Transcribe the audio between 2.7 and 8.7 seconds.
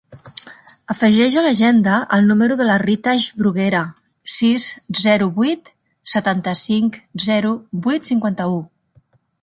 Ritaj Bruguera: sis, zero, vuit, setanta-cinc, zero, vuit, cinquanta-u.